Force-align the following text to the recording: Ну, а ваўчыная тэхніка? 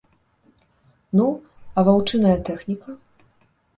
Ну, 1.19 1.27
а 1.81 1.85
ваўчыная 1.91 2.35
тэхніка? 2.51 2.91